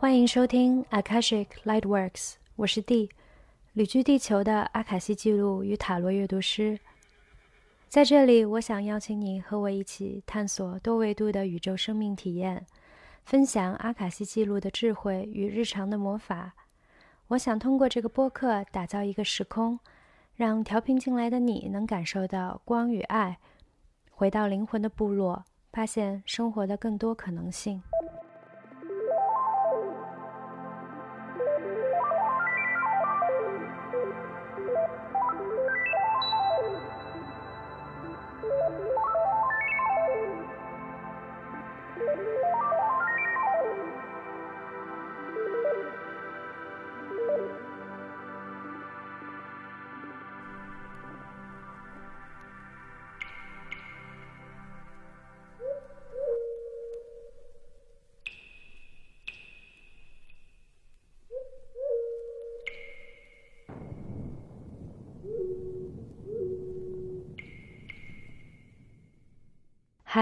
[0.00, 3.10] 欢迎收听 Akashic Lightworks，我是 D，
[3.74, 6.78] 旅居地球的阿卡西记录与塔罗阅读师。
[7.88, 12.64] 在这里，我想邀请你和我一起探索多维度的宇宙生命体验，
[13.28, 16.54] 分享阿卡西记录的智慧与日常的魔法。
[17.26, 19.78] 我想通过这个播客打造一个时空，
[20.34, 23.38] 让调频进来的你能感受到光与爱，
[24.10, 27.82] 回到灵魂的部落，发现生活的更多可能性。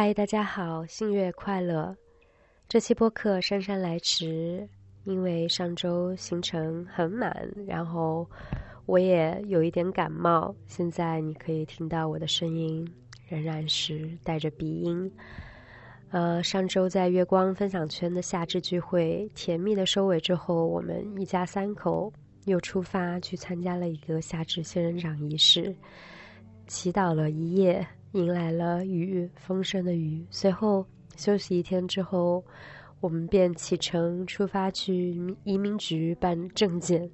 [0.06, 1.96] 嗨，大家好，新月快乐！
[2.68, 4.68] 这期播客姗姗来迟，
[5.02, 8.24] 因为上周行程很满，然后
[8.84, 10.54] 我也有一点感冒。
[10.68, 12.88] 现在你可以听到我的声音
[13.26, 15.10] 仍然是带着鼻音。
[16.10, 22.12] 呃，上周在月光分享圈的夏至聚会甜蜜的收尾之后，我们一家三口
[22.44, 25.74] 又出发去参加了一个夏至仙人掌仪式，
[26.68, 27.84] 祈祷了一夜。
[28.12, 30.24] 迎来了雨，丰盛的雨。
[30.30, 32.42] 随后休息一天之后，
[33.00, 37.10] 我们便启程出发去移民局办证件，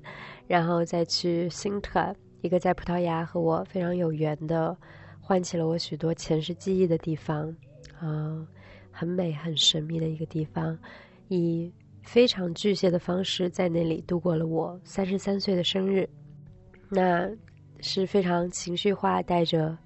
[0.47, 4.77] 然后再去新特，一个在葡萄牙和我非常有缘的，
[5.21, 7.53] 唤起了我许多前世记忆的地方，
[7.99, 8.47] 啊，
[8.93, 10.79] 很美很神秘的一个地方，
[11.29, 11.73] 以
[12.03, 16.09] 非常巨蟹的方式在那里度过了我三十三岁的生日，
[16.89, 17.29] 那
[17.81, 19.77] 是非常情绪化，带着。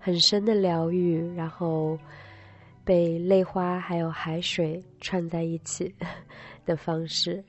[0.00, 1.98] 很深的疗愈，然后
[2.84, 5.94] 被泪花还有海水串在一起
[6.64, 7.44] 的方式，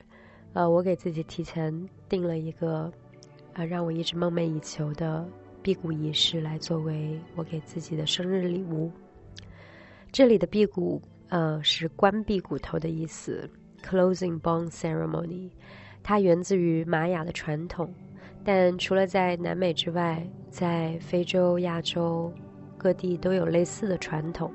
[0.52, 1.72] 呃，我给自己提前
[2.08, 2.92] 定了一个，
[3.54, 5.26] 呃，让我一直梦寐以求的
[5.62, 8.90] 辟谷仪式，来作为我给自己的生日礼物。
[10.12, 13.48] 这里的辟谷，呃，是关闭骨头的意思
[13.82, 15.50] ，closing bone ceremony，
[16.02, 17.90] 它源自于玛雅的传统。
[18.44, 22.32] 但除了在南美之外，在非洲、亚洲
[22.76, 24.52] 各地都有类似的传统。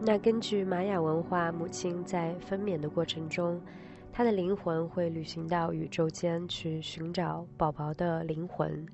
[0.00, 3.60] 那根据玛雅文化，母亲在分娩的过程中，
[4.12, 8.86] 她的灵魂会旅行到宇宙间去寻找宝宝的灵魂，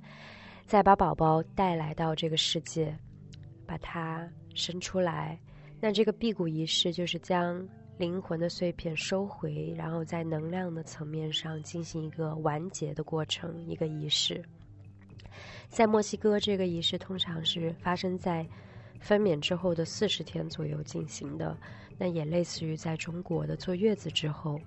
[0.66, 2.96] 再把宝宝带来到这个世界，
[3.64, 5.38] 把它生出来。
[5.80, 7.64] 那这个辟谷仪式就是将。
[7.96, 14.44] 灵魂的碎片收回，然后在能量的层面上进行一个完结的过程，一个仪式。
[15.68, 18.46] 在墨西哥，这个仪式通常是发生在
[19.00, 21.56] 分娩之后的四十天左右进行的，
[21.96, 24.58] 那也类似于在中国的坐月子之后。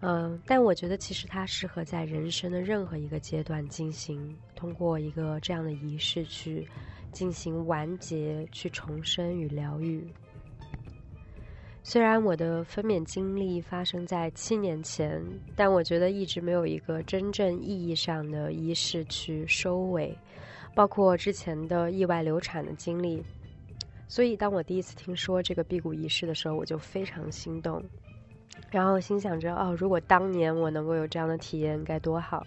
[0.00, 6.68] 嗯，但我觉得其实它适合在人生的任何一个阶段进行，通过一个这样的仪式去
[7.10, 10.06] 进行完结、去重生与疗愈。
[11.90, 15.24] 虽然我的分娩经历发生在七年前，
[15.56, 20.14] 但我觉得一直没有一个真正意义上的仪式去收尾，
[20.74, 23.24] 包括之前的意外流产的经历。
[24.06, 27.82] 所以，当我第一次听说这个辟谷仪式的时候，我就非常心动，
[28.70, 32.46] 然后心想着：哦，如果当年我能够有这样的体验，该多好！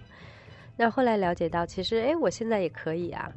[0.78, 3.32] 那后来了解到，其实，哎，我现在也可以啊。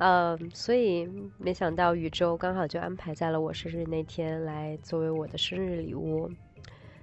[0.00, 1.06] 呃，所以
[1.36, 6.30] 没想到宇宙刚好就安排在了我生日那天来作为我的生日礼物。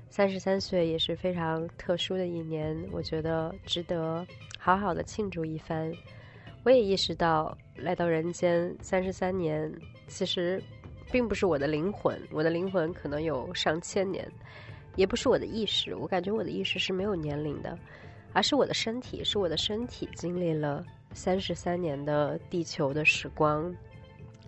[0.09, 4.25] 三十三岁也是非常特殊的一年，我觉得值得
[4.57, 5.93] 好好的庆祝一番。
[6.63, 9.71] 我也意识到来到人间三十三年，
[10.07, 10.59] 其实
[11.11, 14.27] 并不是我的灵魂，我的灵魂可能有上千年，
[14.95, 17.77] 也不是我的意识，我感觉我的意识是没有年龄的，
[18.33, 20.83] 而是我的身体，是我的身体经历了。
[21.13, 23.73] 三十三年的地球的时光，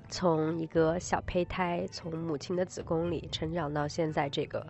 [0.07, 4.65] 从一个小胚胎从母亲的子宫里成长到现在这个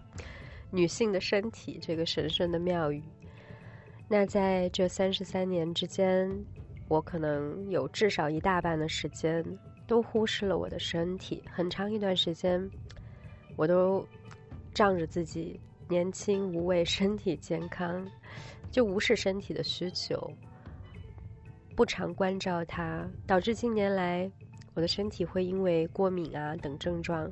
[0.71, 3.03] 女性的身体，这个神圣的庙宇。
[4.07, 6.29] 那在这三十三年之间，
[6.87, 9.43] 我可能有至少一大半的时间
[9.85, 12.67] 都忽视了我的身体，很长一段时间，
[13.55, 14.03] 我都
[14.73, 18.03] 仗着自己年轻无畏、身体健康，
[18.71, 20.31] 就无视身体的需求，
[21.79, 24.29] 不常关照它，导致近年来
[24.73, 27.31] 我的身体会因为过敏啊等症状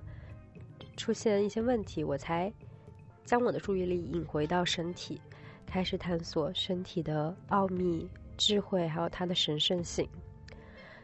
[0.96, 2.50] 出现一些问题，我才
[3.26, 5.20] 将我的注意力引回到身体，
[5.66, 8.08] 开始探索身体的奥秘、
[8.38, 10.08] 智慧，还有它的神圣性。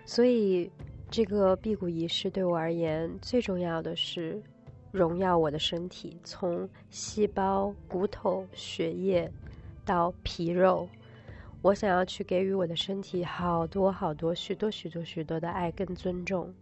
[0.06, 0.72] 所以，
[1.12, 4.42] 这个辟谷仪式对我而言，最重要的是
[4.90, 9.30] 荣耀我的身体，从细胞、骨头、血液
[9.84, 10.88] 到皮肉，
[11.63, 16.54] 我想要去给予我的身体好多好多、许多许多许多的爱跟尊重。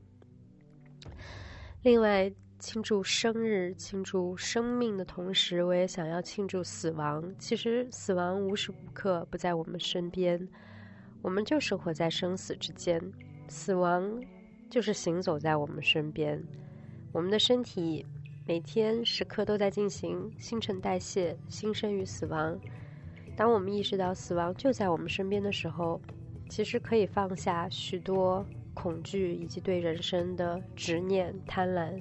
[1.82, 7.34] 另外，庆祝生日、庆祝生命的同时，我也想要庆祝死亡。
[7.40, 10.48] 其实，死亡无时无刻不在我们身边，
[11.24, 13.02] 我们就生活在生死之间。
[13.48, 14.24] 死亡
[14.70, 16.40] 就是行走在我们身边，
[17.12, 18.06] 我们的身体
[18.46, 22.60] 每天时刻都在进行新陈代谢、新生与死亡。
[23.36, 26.00] 当我们意识到死亡就在我们身边的时候，
[26.50, 32.00] 其实可以放下许多恐惧以及对人生的执念、贪婪，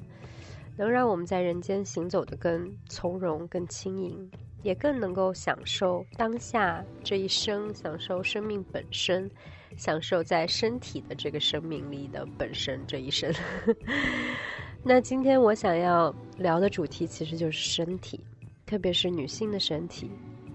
[0.76, 4.30] 能让我们在人间行走的更从容、更轻盈，
[4.62, 9.30] 也更能够享受当下这一生，享受生命本身。
[9.76, 13.32] 享受在身体的这个生命力的本身这一生。
[14.82, 18.18] 那今天我想要聊的主题其实就是身体，
[18.66, 20.10] 特别是女性的身体。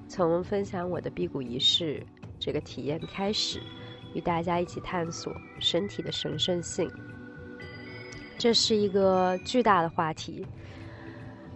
[0.07, 2.01] 从分享我的辟谷仪式
[2.39, 3.61] 这个体验开始，
[4.13, 6.89] 与大家一起探索身体的神圣性。
[8.37, 10.45] 这是一个巨大的话题。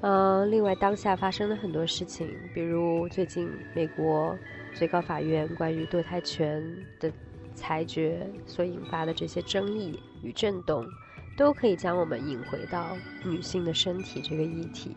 [0.01, 4.37] 嗯，另外当下发生了很多事情，比如最近美国
[4.73, 6.63] 最高法院关于堕胎权
[6.99, 7.11] 的。
[7.55, 10.87] 裁决所引发的这些争议与震动，
[11.35, 14.95] 都可以将我们引回到女性的身体这个议题。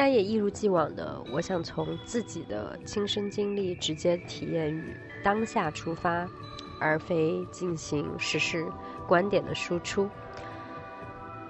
[0.00, 6.26] 但也一如既往的，我想从自己的亲身经历、直接体验与当下出发，
[6.80, 8.64] 而非进行实事
[9.06, 10.08] 观点的输出。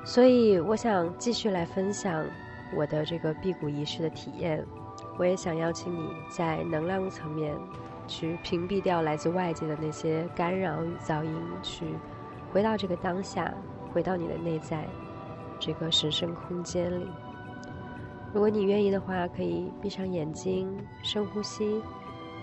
[0.04, 2.26] 所以，我想继续来分享
[2.74, 4.66] 我的这个辟谷仪式的体验。
[5.16, 7.56] 我也想邀请你在能量层面。
[8.08, 11.32] 去屏蔽掉来自外界的那些干扰与噪音，
[11.62, 11.84] 去
[12.52, 13.54] 回到这个当下，
[13.92, 14.88] 回到你的内在
[15.60, 17.06] 这个神圣空间里。
[18.32, 20.72] 如果你愿意的话，可以闭上眼睛，
[21.02, 21.82] 深呼吸，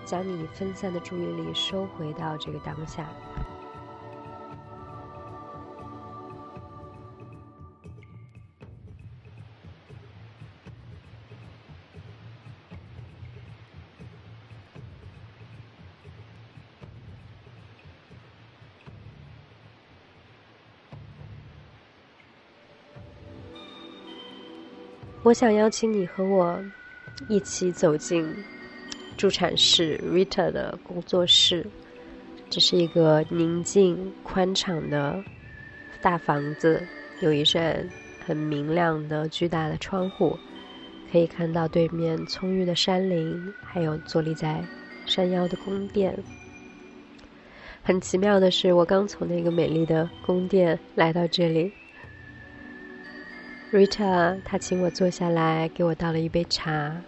[0.04, 3.08] 将你分散的注意力收回到这个当下。
[25.28, 26.58] 我想邀请你和我
[27.28, 28.34] 一起走进
[29.18, 31.68] 助产士 Rita 的工作室。
[32.50, 35.22] 这是一个宁静宽敞的
[36.02, 36.82] 大房子，
[37.20, 37.86] 有一扇
[38.26, 40.40] 很明亮的巨大的窗户，
[41.12, 44.64] 可以看到对面葱郁的山林，还有坐立在
[45.06, 46.18] 山腰的宫殿。
[47.84, 51.74] 很奇妙的是，我刚从那个美丽的宫殿来到这里。
[53.72, 57.02] Rita，他请我坐下来，给我倒了一杯茶。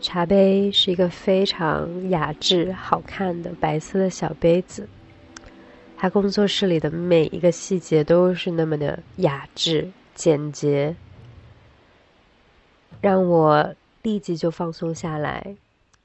[0.00, 4.88] 茶杯是一个非常雅致、好看的白色的小杯子。
[5.96, 10.94] 他工作室里的每一个细节都是那么的雅致、简洁，
[13.00, 15.56] 让我立即就放松下来，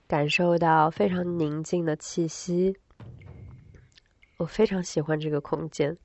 [0.08, 2.76] 感受到非常宁静的气息。
[4.38, 5.96] 我非常喜欢这个空间。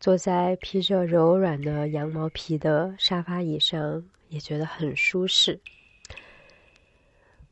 [0.00, 5.60] 坐在披着柔软的羊毛皮的沙发椅上，也觉得很舒适。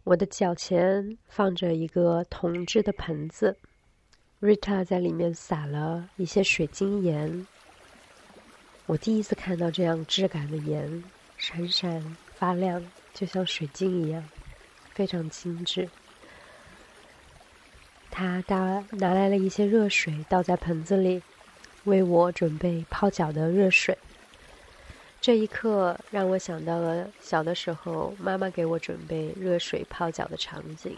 [0.02, 3.54] 我的脚前放着一个铜制的盆子
[4.40, 7.46] ，Rita 在里面撒了一些水晶盐。
[8.86, 11.04] 我第一次看到这样质感的盐，
[11.36, 14.26] 闪闪发亮，就像水晶一样，
[14.94, 15.86] 非常精致。
[18.10, 21.22] 他倒拿来了一些热水，倒在盆子里。
[21.88, 23.96] 为我准备泡脚的热水。
[25.20, 30.96] 这一刻让我想到了小的时候，妈妈给我准备热水泡脚的场景。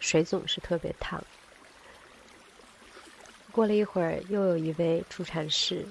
[0.00, 1.22] 水总是特别烫。
[3.52, 5.86] 过了一会儿，又有一位助产士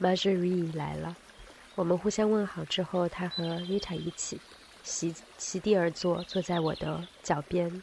[0.00, 1.16] Marjorie 来了。
[1.74, 4.40] 我们互相问好之后，他和 Rita 一起
[4.82, 7.82] 席席地而坐，坐在我的脚边。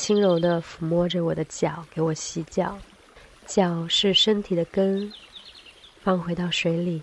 [0.00, 2.78] 轻柔的抚摸着我的脚，给我洗脚。
[3.44, 5.12] 脚是身体的根，
[6.00, 7.02] 放回到水里，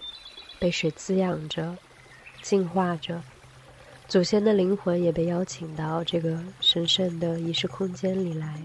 [0.58, 1.77] 被水滋养着，
[2.42, 3.22] 净化着。
[4.08, 8.60] 祖先的灵魂也被邀请到这个神圣的仪式空间里来。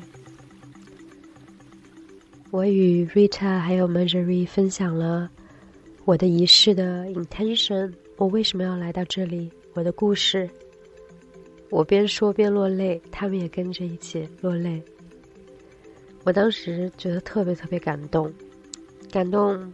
[2.50, 5.30] 我与 Rita 还有 Marjorie 分享了
[6.06, 10.48] 我的仪式的 intention，我为什么要来到这里，我的故事。
[11.72, 14.82] 我边说边落泪，他们也跟着一起落泪。
[16.22, 18.30] 我当时觉得特别特别感动，
[19.10, 19.72] 感动。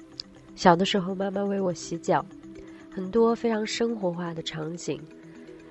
[0.55, 2.25] 小的时候，妈妈为我洗脚，
[2.88, 5.00] 很多非常生活化的场景。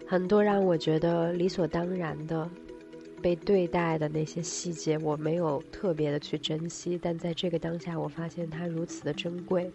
[0.05, 2.49] 很多让我觉得理所当然的
[3.21, 9.71] 被对待的那些细节，我没有特别的去珍惜，但在这个当下，我发现它如此的珍贵。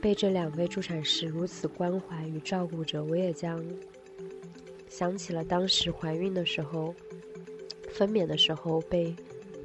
[0.00, 3.60] 被这两位助产士如此关怀与照顾着，我也将
[4.92, 6.94] 想起了当时怀孕的时候、
[7.94, 9.16] 分娩的时候被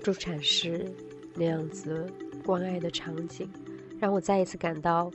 [0.02, 0.90] 助产士
[1.36, 2.10] 那样子
[2.46, 3.50] 关爱的场景，
[4.00, 5.12] 让我再一次感到。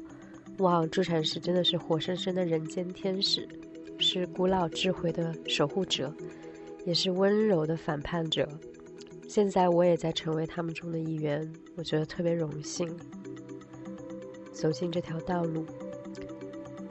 [0.59, 3.49] 哇，助产士真的是活生生的人间天使，
[3.99, 6.15] 是古老智慧的守护者，
[6.85, 8.47] 也是温柔的反叛者。
[9.27, 12.87] 现在我也在成为他们中的一员，我觉得特别荣幸。
[14.53, 15.65] 走进这条道路，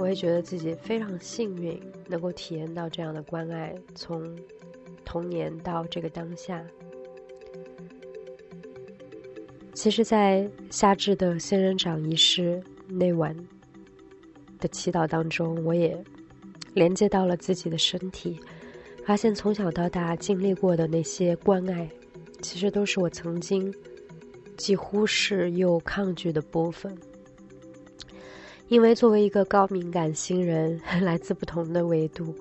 [0.01, 4.35] 我也觉得自己非常幸运，能够体验到这样的关爱，从
[5.05, 6.65] 童年到这个当下。
[9.75, 12.59] 其实，在夏至的仙人掌仪式。
[12.87, 13.33] 那晚
[14.59, 16.03] 的祈祷当中，我也
[16.73, 18.37] 连接到了自己的身体，
[19.05, 21.87] 发现从小到大经历过的那些关爱，
[22.41, 23.73] 其实都是我曾经
[24.57, 26.97] 既忽视又抗拒的部分。
[28.71, 32.33] 因为作为一个高敏感星人， 来自不同的维度，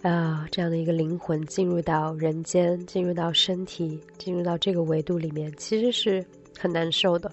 [0.00, 6.24] 啊，这样的一个灵魂进入到人间，进入到身体，进入到这个维度里面，其实是
[6.58, 7.30] 很难受的。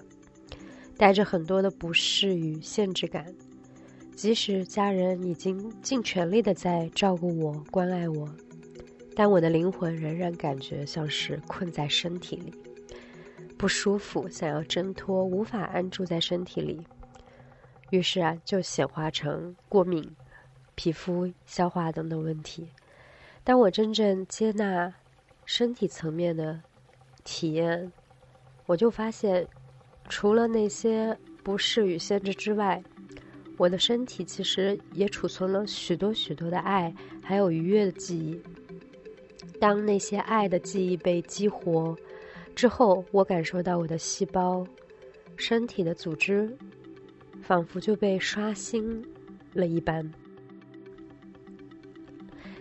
[0.98, 3.24] 带着很多的不适与限制感，
[4.14, 8.28] 即使家人已经尽全力的在照顾我、关爱我，
[9.14, 12.52] 但我的灵魂仍然感觉像是困在身体里，
[13.56, 16.78] 不舒服，想要挣脱，无法安住在身体里，
[17.90, 20.14] 于是啊，就显化成过敏、
[20.74, 22.68] 皮肤、消化等等问题。
[23.44, 24.94] 当我真正接纳
[25.44, 26.60] 身体层面的
[27.24, 27.92] 体验，
[28.66, 29.46] 我就发现。
[30.08, 32.80] 除了那些不适与限制之外，
[33.56, 38.40] 我的身体其实也储存了许多许多的爱，还有愉悦的记忆。
[39.58, 41.96] 当那些爱的记忆被激活
[42.54, 44.64] 之后，我感受到我的细胞、
[45.36, 46.56] 身体的组织，
[47.42, 49.04] 仿佛就被刷新
[49.52, 50.10] 了一般。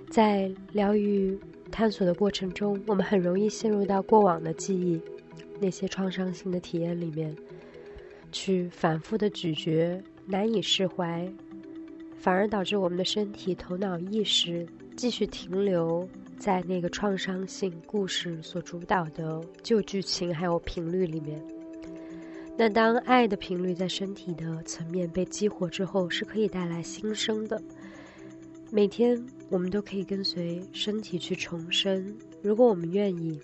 [0.10, 1.38] 在疗愈
[1.72, 5.02] 探索的过程中，我们很容易陷入到过往的记忆。
[5.58, 7.34] 那些创伤性的体验里面，
[8.30, 11.26] 去反复的咀嚼，难以释怀，
[12.18, 14.68] 反而导致我们的身体、头脑意识
[14.98, 21.42] 继续停留在那个创伤性故事所主导的旧剧情还有频率里面。
[22.58, 27.62] 那当爱的频率在身体的层面被激活之后，是可以带来新生的。
[28.72, 33.40] 每天我们都可以跟随身体去重生，如果我们愿意。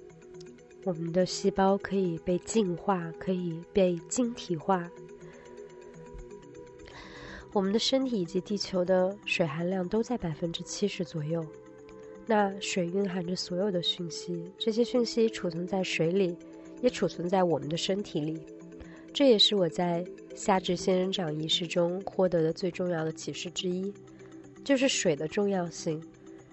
[0.83, 4.89] 我们的细胞可以被净化，可以被晶体化。
[7.53, 11.45] 我们的身体以及地球的水含量都在百分之七十左右。
[12.25, 16.35] 那水蕴含着所有的讯息，这些讯息储存在水里，
[16.81, 18.41] 也储存在我们的身体里。
[19.13, 23.93] 这也是我在夏至仙人掌仪式中获得的最重要的启示之一，
[24.63, 26.01] 就是水的重要性。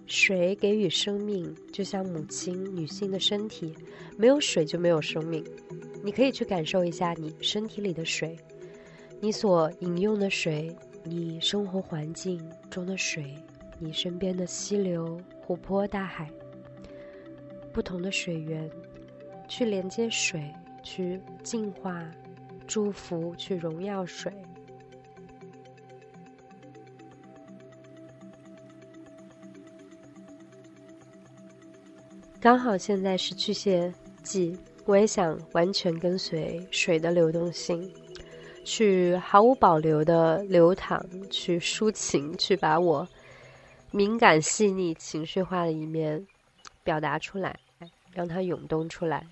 [0.06, 3.74] 水给予生命，就像母亲女性的身体，
[4.16, 5.44] 没有水就没有生命。
[6.02, 8.34] 你可以去感受一下你身体里的水，
[9.20, 10.74] 你所饮用的水，
[11.04, 13.34] 你生活环境中的水，
[13.78, 16.30] 你身边的溪流、湖泊、大海，
[17.70, 18.68] 不同的水源，
[19.46, 20.42] 去连接水，
[20.82, 22.10] 去净化、
[22.68, 24.30] 祝福、去荣耀水。
[32.40, 37.92] 刚好现在是巨蟹季，我也想完全跟随水的流动性，
[38.64, 43.08] 去毫无保留的流淌，去抒情，去把我
[43.90, 46.24] 敏感、细腻、情绪化的一面
[46.84, 47.58] 表达出来，
[48.12, 49.26] 让它涌动出来。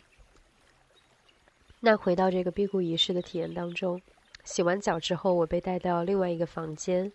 [1.87, 4.02] 那回到这个辟谷仪式的体验当中，
[4.43, 7.12] 洗完脚之后，我被带到另外一个房间。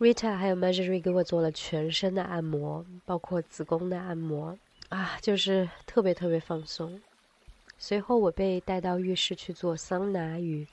[0.00, 4.58] Rita 还有 Marjorie 给我做了全身的按摩，包括子宫的按摩
[4.88, 7.00] 啊，就是特别特别放松。
[7.78, 10.66] 随后我被带到浴室去做桑拿与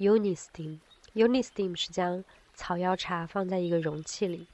[0.00, 0.80] Unisteam。
[1.14, 4.48] Unisteam 是将草药茶放在一个容器里，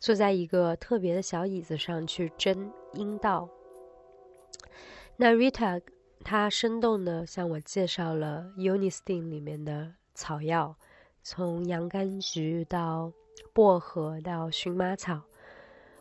[0.00, 3.48] 坐在一个特别的小椅子上去蒸阴道。
[5.16, 5.80] 那 Rita
[6.24, 10.76] 他生动地向我介绍了 Unistin 里面的草药，
[11.22, 13.12] 从洋甘菊到
[13.52, 15.22] 薄荷到荨麻草。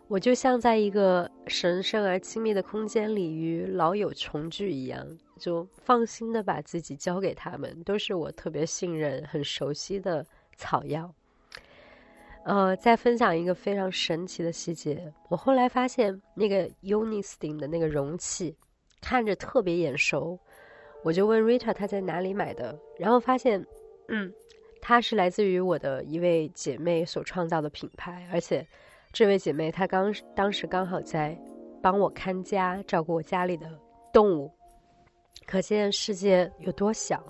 [0.07, 5.07] 我就像在一个神圣而亲密的空间里与老友重聚一样，
[5.39, 10.25] 就放心的把自己交给他们，都是我特别信任、很熟悉的
[10.57, 11.13] 草药。
[12.43, 18.57] 呃，再分享一个非常神奇的细节，我后来发现那个 Unistim 的那个容器
[19.01, 20.39] 看着特别眼熟，
[21.03, 23.65] 我就问 Rita 她在哪里买的，然后发现，
[24.07, 24.31] 嗯，
[24.81, 28.65] 它是来自于我的一位姐妹所创造的品牌，而且。
[29.13, 31.37] 这位姐妹，她刚当时刚好在
[31.81, 33.69] 帮我看家，照顾我家里的
[34.13, 34.49] 动物，
[35.45, 37.21] 可见世界有多小。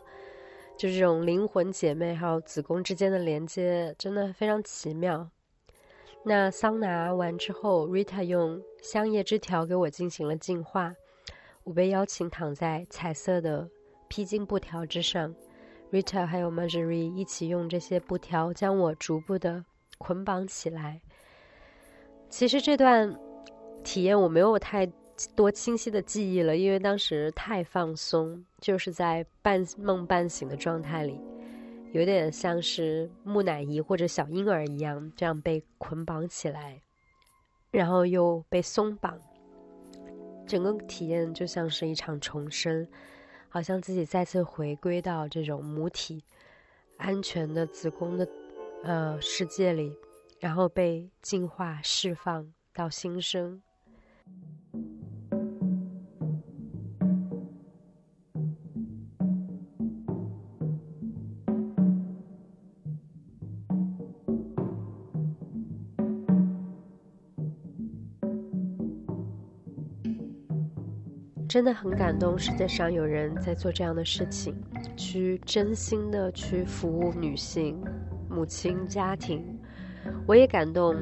[0.77, 5.27] 就这种灵魂姐妹还有子宫之间的连接，真的非常奇妙。
[6.23, 10.93] 那桑拿完之后，Rita 用香叶枝条给我进行了净化，
[11.63, 13.69] 我被邀请躺在彩色的
[14.07, 15.33] 披巾布条之上
[15.91, 19.63] ，Rita 还有 Marjorie 一起用这些布条将我逐步的
[19.97, 21.01] 捆绑起来。
[22.29, 23.13] 其实这段
[23.83, 24.91] 体验我没有太
[25.35, 31.19] 多清晰的记忆了，因为当时太放松，就是在半梦半醒的状态里，
[31.91, 36.81] 有点像是木乃伊或者小婴儿一样，这样被捆绑起来，
[37.69, 39.19] 然后又被松绑，
[40.51, 42.85] 整个体验就像是一场重生，
[43.47, 46.21] 好像自己再次回归到这种母体
[46.97, 48.27] 安全的子宫的
[48.83, 49.95] 呃世界里。
[50.41, 53.61] 然后被净化、释放到新生，
[71.51, 72.39] 真的很感动。
[72.39, 74.55] 世界上有人在做这样的事情，
[74.95, 77.77] 去真心的去服务女性、
[78.29, 79.43] 母亲、家庭。
[80.25, 80.95] 我也感动，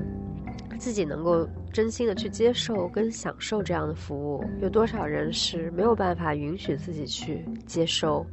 [0.80, 4.44] 自己能够真心的去接受跟享受这样的服务。
[4.60, 8.26] 有多少人是没有办法允许自己去接受？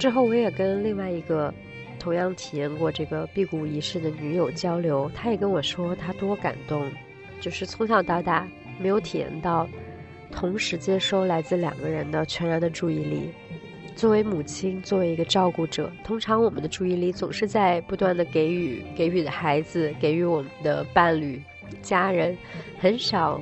[0.00, 1.54] 之后我也跟另外一个
[1.96, 6.90] 同样体验过这个辟谷仪式的女友交流，她也跟我说她多感动，
[7.40, 8.48] 就是从小到大
[8.80, 9.64] 没有体验到
[10.36, 13.30] 同时接收来自两个人的全然的注意力。
[13.96, 21.42] 作为母亲，作为一个照顾者，通常我们的注意力总是在不断的给予，给予的孩子，给予我们的伴侣、
[21.80, 22.36] 家人，
[22.78, 23.40] 很少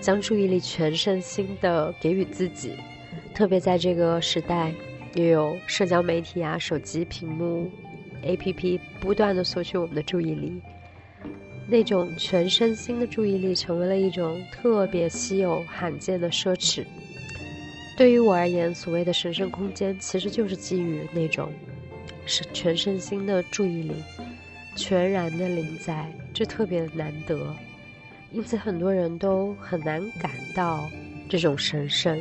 [0.00, 2.72] 将注意力全身心的给予自己。
[3.32, 4.72] 特别在这个时代，
[5.14, 7.70] 又有社交媒体啊、手机屏幕、
[8.24, 10.60] APP 不断的索取我们的注意力，
[11.66, 16.84] 那种全身心的注意力成为了一种特别稀有、罕见的奢侈。
[17.96, 21.52] 对于我而言，所谓的神圣空间，其实就是基于那种
[22.26, 23.92] 是全身心的注意力，
[24.74, 27.54] 全然的临在，这特别难得。
[28.32, 30.90] 因此，很多人都很难感到
[31.28, 32.18] 这种神圣，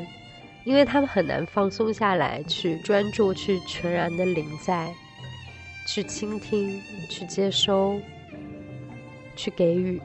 [0.66, 4.94] 因为他们很难放松下来，去专注，去全然的临在，
[5.88, 8.00] 去倾听，去接收，
[9.42, 10.00] 去给予。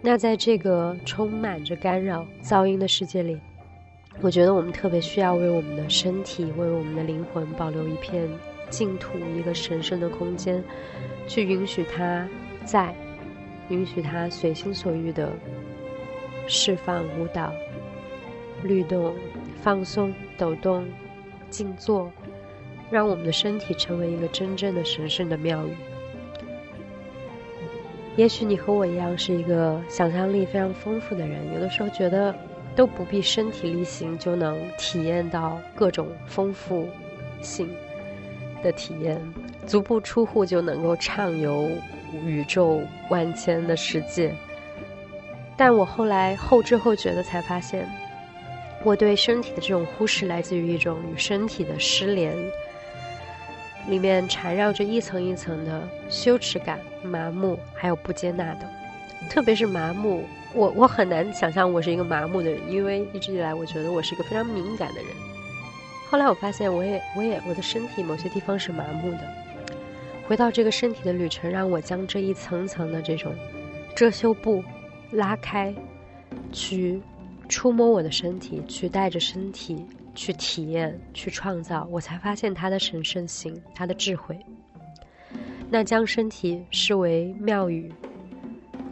[0.00, 3.38] 那在这个充满着干扰、噪音的世界里。
[4.22, 8.26] 我觉得我们特别需要为我们的身体、为我们的灵魂保留一片
[8.70, 10.64] 净土，一个神圣的空间，
[11.26, 12.26] 去允许它
[12.64, 12.94] 在，
[13.68, 15.30] 允许它随心所欲的
[16.46, 17.52] 释放、舞蹈、
[18.62, 19.14] 律动、
[19.60, 20.86] 放松、抖动、
[21.50, 22.10] 静坐，
[22.90, 25.70] 让我们的身体成为一个真正的神圣的庙宇。
[28.18, 32.34] 也许你和我一样是一个想象力非常丰富的人，有的时候觉得。
[32.76, 36.88] 都不必身体力行就能体验到各种丰富
[37.42, 37.68] 性
[38.62, 39.20] 的体验，
[39.66, 41.68] 足不出户就能够畅游
[42.24, 44.32] 宇宙万千的世界。
[45.56, 47.84] 但我后来后知后觉的才发现，
[48.84, 52.36] 我对身体的这种忽视来自于一种与身体的失联，
[53.88, 58.68] 里面缠绕着一层一层的羞耻感、麻木，还有不接纳的，
[59.30, 60.24] 特别是麻木。
[60.54, 65.10] 我我很难想象我是一个麻木的人，因为一直以来我觉得我是一个非常敏感的人。
[66.10, 69.20] 后来我发现，我也我也我的身体某些地方是麻木的。
[70.26, 73.34] 回到这个身体的旅程，让我将这一层层的这种
[73.94, 74.64] 遮羞布
[75.10, 75.74] 拉开，
[76.52, 77.00] 去
[77.48, 79.84] 触摸我的身体，去带着身体
[80.18, 84.36] 去体验、去创造，我才发现它的神圣性、它的智慧。
[85.70, 87.92] 那将身体视为庙宇，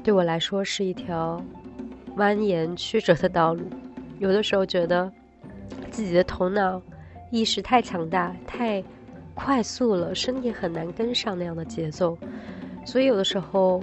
[0.04, 1.44] 对我来说是一条
[2.16, 3.64] 蜿蜒曲折的道路。
[4.20, 5.12] 有的时候觉得
[5.90, 6.80] 自己的头脑
[7.32, 8.80] 意识太强大、太
[9.34, 12.16] 快速了，身体很难跟上那样的节奏，
[12.84, 13.82] 所以有的时候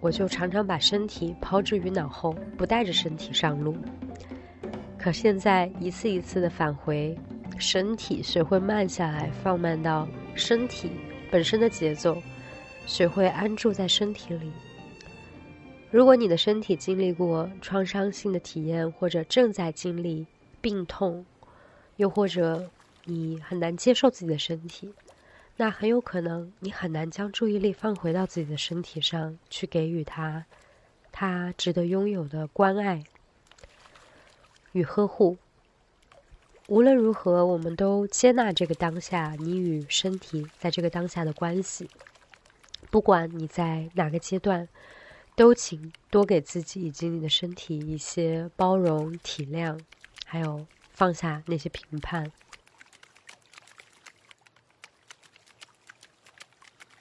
[0.00, 3.76] 我就常常把身体抛之于脑后，不带着身体上路。
[5.02, 7.16] 可现在一次一次的返回，
[7.58, 10.90] 身体学会慢下来，放慢到身体
[11.30, 12.22] 本身的节奏，
[12.84, 14.52] 学会安住在身体里。
[15.90, 20.26] 如果你的身体经历过创伤性的体验，或者正在经历
[20.60, 21.24] 病痛，
[21.96, 22.70] 又或者
[23.06, 24.92] 你很难接受自己的身体，
[25.56, 30.44] 那很有可能你很难将注意力放回到自己的身体上去，给予他
[31.10, 33.02] 他值得拥有的关爱。
[34.72, 35.36] 与呵护。
[36.68, 41.90] 无论如何，我们都接纳这个当下，你与身体在这个当下的关系。
[42.90, 44.68] 不管你在哪个阶段，
[45.34, 49.78] 都请多给自己以及你的身体一些包容、体谅，
[50.24, 52.30] 还有放下那些评判。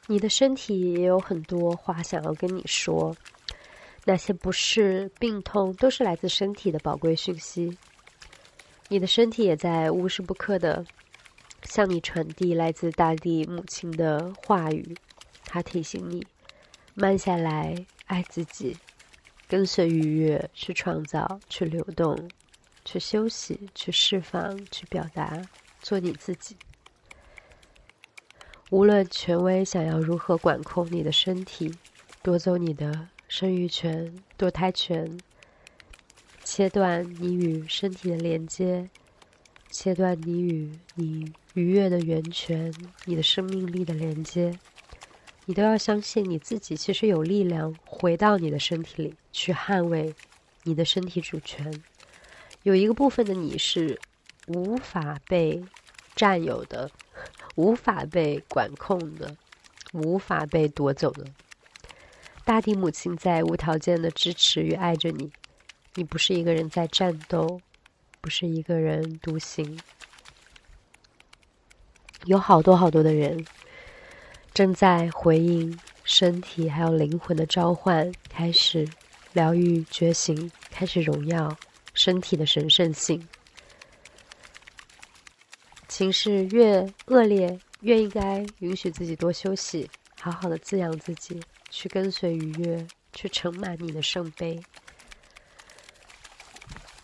[0.08, 3.16] 你的身体也有很多话想要跟你说。
[4.06, 7.78] 那些不适、病痛，都是来自身体的宝贵讯息。
[8.88, 10.84] 你的身体也在无时不刻的
[11.64, 14.96] 向你传递来自大地母亲的话语。
[15.46, 16.26] 它提醒你
[16.96, 18.76] 慢下来，爱自己，
[19.48, 22.30] 跟随愉悦，去创造，去流动，
[22.84, 25.40] 去休息，去释放，去表达，
[25.82, 26.56] 做你自己。
[28.72, 31.72] 无论权威想要如何管控你的身体，
[32.24, 33.08] 夺走你的。
[33.30, 35.20] 生育权、堕胎权，
[36.44, 38.90] 切断你与身体的连接，
[39.70, 42.74] 切断你与你愉悦的源泉、
[43.06, 44.58] 你的生命力的连接，
[45.46, 50.16] 你都要相信你自己其实有力量回到你的身体里去捍卫
[50.64, 51.84] 你的身体主权。
[52.64, 54.00] 有一个部分的你是
[54.48, 55.64] 无法被
[56.16, 56.90] 占有的，
[57.54, 59.38] 无法被管控的，
[59.94, 61.28] 无法被夺走的。
[62.46, 65.32] 大地母亲在无条件的支持与爱着你，
[65.94, 67.62] 你不是一个人在战斗，
[68.20, 69.80] 不是一个人独行，
[72.26, 73.46] 有好多好多的人
[74.54, 78.88] 正在回应身体还有灵魂的召唤，开始
[79.34, 81.56] 疗愈觉醒，开始荣耀
[81.94, 83.28] 身体的神圣性。
[85.88, 91.40] 情势越恶劣，越应该允许自己多休息，好好的滋养自己。
[91.70, 94.62] 去跟随愉悦，去盛满你的圣杯。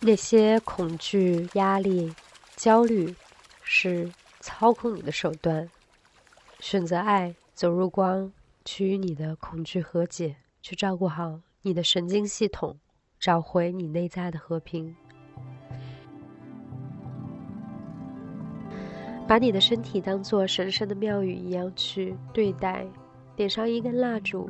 [0.00, 2.14] 那些恐惧、压力、
[2.54, 3.14] 焦虑，
[3.62, 5.68] 是操控你的手段。
[6.60, 8.32] 选择爱，走入光，
[8.64, 12.78] 去与你的恐惧和解，去照顾好你的神经系统，
[13.18, 14.94] 找回你内在的和平。
[19.26, 22.86] 把你的身体当做神圣的庙宇一样去对待。
[23.36, 24.48] 点上一根蜡烛，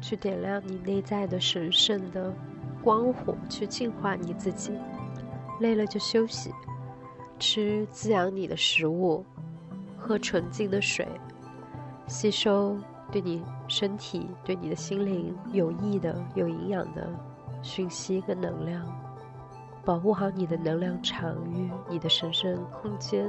[0.00, 2.32] 去点亮你内在的神圣的
[2.82, 4.72] 光火，去净化你自己。
[5.60, 6.52] 累了就休息，
[7.38, 9.24] 吃滋养你的食物，
[9.98, 11.08] 喝纯净的水，
[12.06, 12.76] 吸收
[13.10, 17.08] 对你身体、对你的心灵有益的、有营养的
[17.62, 18.80] 讯息跟能量。
[19.84, 23.28] 保护好你的能量场域，你的神圣空间。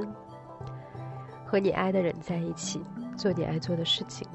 [1.44, 2.80] 和你爱的人在一起，
[3.16, 4.26] 做你爱做的事情。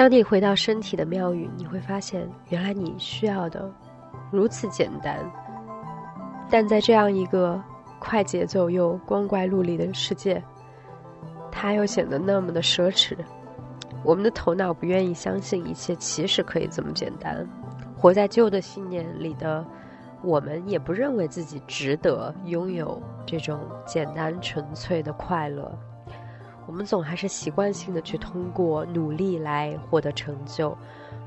[0.00, 3.70] 当你回到身体的庙宇，你会发现，原来你需要的
[4.30, 5.18] 如此简单，
[6.48, 7.62] 但在这样一个
[7.98, 10.42] 快节奏又光怪陆离的世界，
[11.52, 13.14] 它又显得那么的奢侈。
[14.02, 17.46] 我们的头脑不愿意相信一切其实可以这么简单。
[17.94, 19.62] 活在旧的信念里的
[20.22, 25.70] 我们，也不认为自己值得拥有这种简单纯粹的快乐。
[26.70, 30.78] 我们总还是习惯性的去通过努力来获得成就，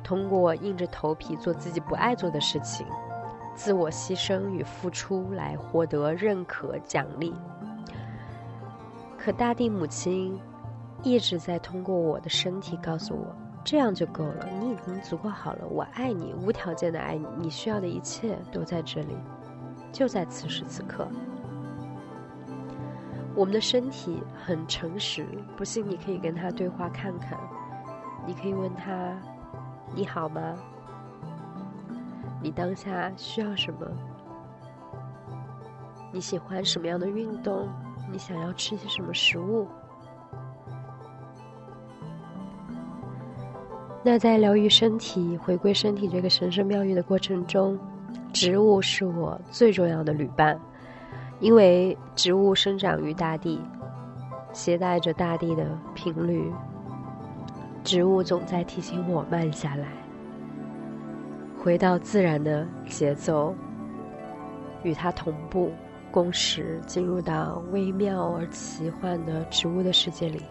[0.01, 2.87] 通过硬着头皮做自己不爱做的事情，
[3.53, 7.33] 自我牺牲与付出来获得认可奖励。
[9.17, 10.39] 可大地母亲
[11.01, 19.17] 一直在通过我的身体告诉我，这样就够了，你已经足够好了，我爱你，无条件的爱你，你需要的一切都在这里，
[19.91, 21.05] 就在此时此刻。
[23.35, 25.25] 我们的身体很诚实，
[25.57, 27.37] 不信你可以跟他对话看看。
[28.25, 29.17] 你可以问他
[29.95, 30.55] ：“你好吗？
[32.41, 33.87] 你当下需要什么？
[36.11, 37.67] 你喜欢什么样的运动？
[38.11, 39.67] 你想要吃些什么食物？
[44.03, 47.79] 那在疗愈身体、回归身体这个神圣妙语的过程中，
[48.31, 50.59] 植物是我最重要的旅伴，
[51.43, 53.59] 因为植物生长于大地，
[54.53, 56.49] 携带着大地的频率。
[57.83, 59.89] 植物总在提醒我慢下来，
[61.61, 63.53] 回到自然的节奏，
[64.83, 65.73] 与它同步
[66.09, 70.43] 共识，进入到微妙而奇幻的植物的世界里。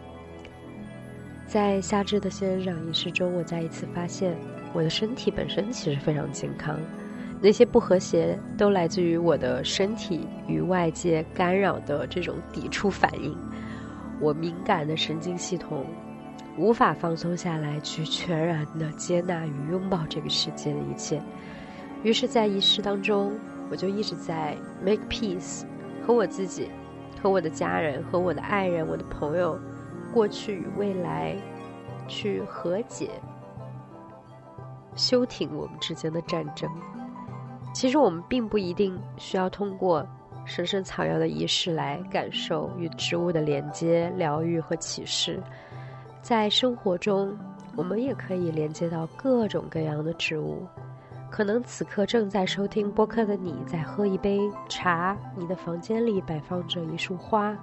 [1.47, 4.37] 在夏至的仙人掌仪式中，我再一次发现，
[4.75, 6.79] 我的身体本身其实非常健康。
[7.43, 13.37] 那些不和谐都来自于我的身体与外界干扰的这种抵触反应。
[14.21, 15.85] 我敏感的神经系统
[16.57, 21.21] 无法放松下来，去全然的接纳与拥抱这个世界的一切。
[22.05, 23.33] 于是，在仪式当中，
[23.69, 25.65] 我就一直在 make peace，
[26.07, 26.71] 和我自己，
[27.21, 29.59] 和我的家人，和我的爱人，我的朋友。
[30.15, 31.35] 过去与未来，
[32.07, 33.11] 去和解、
[34.95, 36.71] 休停我们之间的战争。
[37.73, 40.07] 其实我们并不一定需要通过
[40.45, 45.41] 神圣草药的仪式来感受与植物的连接、疗愈和启示。
[46.21, 47.37] 在生活中，
[47.75, 50.67] 我们也可以连接到各种各样的植物。
[51.31, 57.57] 可能此刻正在收听播客的你在喝一杯茶，你的房间里摆放着一束花。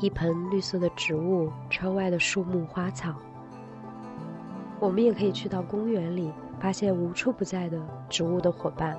[0.00, 3.14] 一盆绿色的植物，窗外的树木花草。
[4.80, 8.96] 我们也可以去到公园里，发现无处不在的植物的伙伴。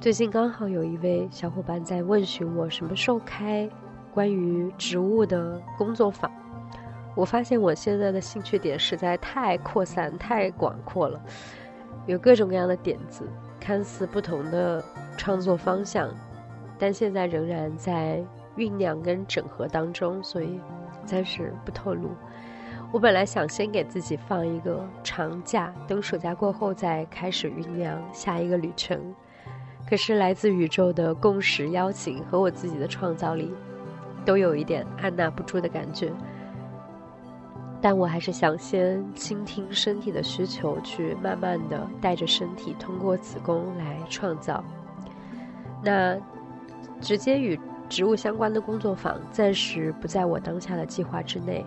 [0.00, 3.68] 最近刚好有一位小伙伴在问询我什么时候开
[4.12, 6.30] 关于植物的工作坊。
[7.14, 11.20] 我发现我现在的兴趣点实在太扩散、太广阔了，
[12.06, 13.24] 有各种各样的点子，
[13.60, 14.84] 看似不同的
[15.16, 16.08] 创作方向，
[16.78, 18.24] 但现在仍然在。
[18.56, 20.60] 酝酿跟整合当中，所以
[21.04, 22.10] 暂时不透露。
[22.94, 29.12] 我本来想先给自己放一个长假，等暑假过后再开始酝酿下一个旅程。
[29.90, 33.52] 可是来自宇宙的共识邀请和我自己的创造力，
[34.24, 36.12] 都有一点按捺不住的感觉。
[37.82, 44.62] 但我还是想先倾听身体的需求，去慢慢的带着身体通过子宫来创造。
[45.82, 46.16] 那
[47.00, 47.58] 直接与。
[47.86, 51.64] 植物相关的工作坊暂时不在我当下的计划之内，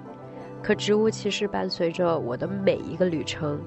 [0.67, 3.57] 可植物其实伴随着我的每一个旅程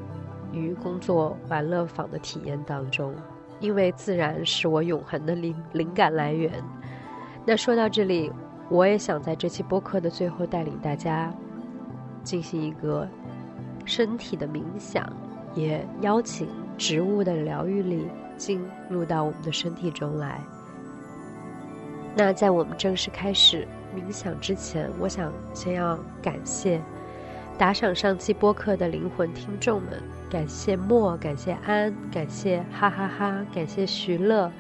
[0.52, 3.14] 与工作玩乐坊的体验当中，
[3.58, 6.52] 因为自然是我永恒的灵灵感来源。
[7.46, 8.30] 那说到这里，
[8.68, 11.32] 我也想在这期播客的最后带领大家
[12.22, 13.08] 进行一个
[13.86, 15.10] 身体的冥想，
[15.54, 20.38] 也邀请植物的疗愈力进入到我们的身体中来。
[22.14, 26.80] 那在我们正式开始冥想之前，我想先要感谢
[27.58, 34.50] 打赏上期播客的灵魂听众们，感谢莫，感谢安，感谢哈哈哈，感谢徐乐，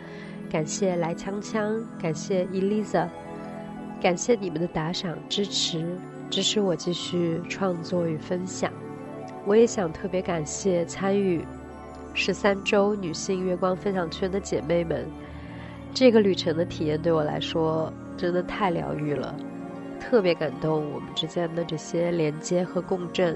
[0.50, 3.08] 感谢来枪枪，感谢 Eliza，
[4.02, 5.84] 感谢你们的打赏支持，
[6.28, 8.70] 支持我继续创作与分享。
[9.46, 11.42] 我也想特别感谢参与
[12.12, 15.06] 十三周女性月光分享圈的姐妹们。
[15.94, 19.34] 这个旅程的体验对我来说真的太疗愈了，
[19.98, 20.92] 特别感动。
[20.92, 23.34] 我们之间的这些连接和共振，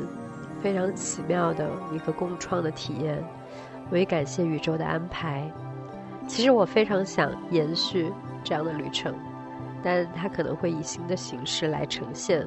[0.63, 3.25] 非常奇妙的一个共创的体验。
[3.91, 5.51] 我也感谢宇宙的安排。
[6.27, 9.15] 其实我非常想延续这样的旅程，
[9.83, 12.47] 但它可能会以新的形式来呈现，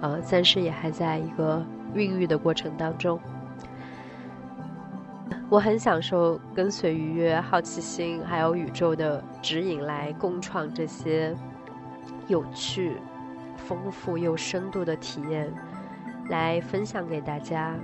[0.00, 1.60] 呃，暂时也还在一个
[1.92, 3.18] 孕育的过程当中。
[5.50, 11.34] 我很享受跟随愉悦、好奇心，还有宇宙的指引来共创这些
[12.26, 12.96] 有趣、
[13.56, 15.52] 丰富又深度的体验，
[16.28, 17.74] 来分享给大家。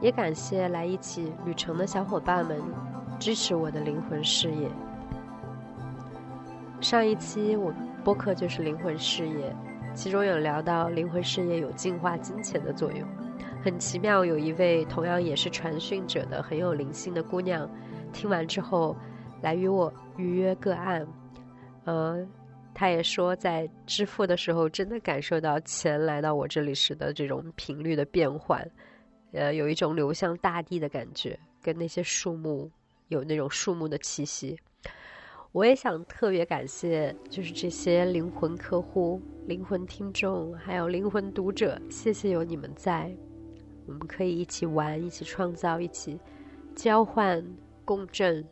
[0.00, 2.62] 也感谢来一起旅程的小伙伴们
[3.18, 4.70] 支持我的灵魂事业。
[6.80, 9.52] 上一期我播客就是灵魂事业，
[9.92, 13.00] 其中有聊到灵魂事业有净化金钱的作用。
[13.64, 17.68] 很奇妙，有一位同样也是传讯者的很有灵性的姑娘，
[18.12, 18.96] 听完之后
[19.42, 21.04] 来与我预约个案。
[21.84, 22.24] 呃，
[22.78, 28.64] 他也说在支付的时候，真的感受到钱来到我这里时的这种频率的变换，
[29.32, 32.70] 呃，有一种流向大地的感觉，跟那些树木
[33.08, 34.56] 有那种树木的气息。
[35.50, 43.12] 我也想特别感谢，就是这些灵魂客户、灵魂听众，还有灵魂读者，谢谢有你们在。
[43.86, 46.16] 我们可以一起玩，一起创造，一起
[46.76, 47.44] 交换、
[47.84, 48.46] 共振，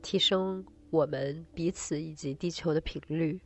[0.00, 3.40] 提升我们彼此以及地球的频率。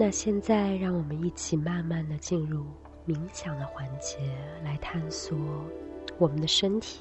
[0.00, 2.64] 那现在，让我们一起慢慢的进入
[3.06, 4.16] 冥想的环节，
[4.64, 5.36] 来探索
[6.16, 7.00] 我们的身体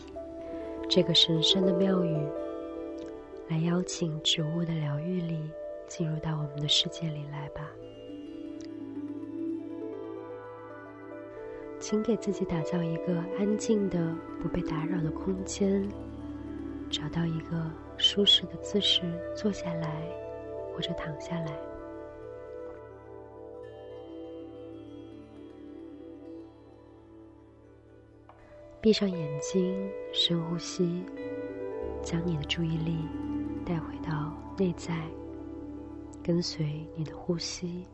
[0.90, 2.28] 这个神圣的庙宇，
[3.48, 5.40] 来邀请植物的疗愈力
[5.88, 7.62] 进入到我们的世界里来吧。
[11.80, 15.88] 请给自己打造一个安静的、不被打扰的空间，
[16.90, 20.06] 找到一个舒适的姿势坐下来，
[20.76, 21.69] 或者躺下来。
[28.82, 31.04] 闭上眼睛，深呼吸，
[32.02, 33.00] 将你的注意力
[33.66, 35.06] 带回到内在，
[36.24, 37.86] 跟随你的呼吸，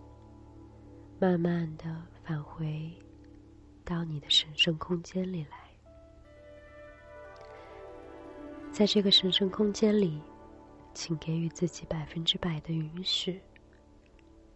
[1.17, 1.86] 慢慢的
[2.24, 2.91] 返回
[3.84, 5.58] 到你的神圣空间里来。
[8.71, 10.21] 在这个神圣空间里，
[10.93, 13.41] 请给予自己百分之百的允许，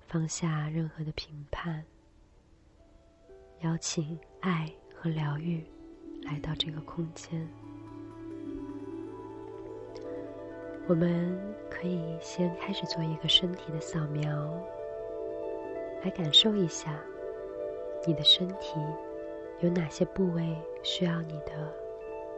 [0.08, 1.84] 放下任何的评判，
[3.62, 5.66] 邀请爱和疗愈。
[6.32, 7.50] 来到这个空间，
[10.88, 11.36] 我们
[11.72, 14.30] 可以先开始做一个身体的扫描，
[16.04, 17.00] 来感受一下
[18.06, 18.80] 你的身体
[19.62, 21.74] 有哪些部位需要你的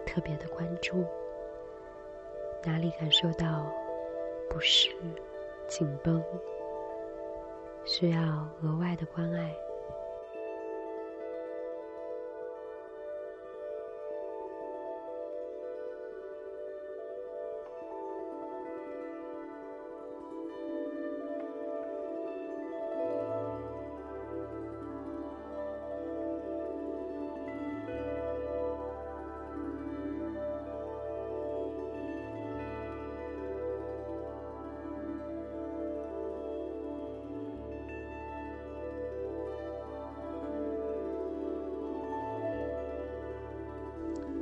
[0.05, 1.03] 特别的关注，
[2.63, 3.69] 哪里感受到
[4.49, 4.89] 不适、
[5.67, 6.23] 紧绷，
[7.83, 9.53] 需要额外的关爱。